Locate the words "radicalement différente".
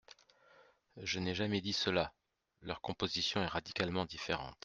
3.45-4.57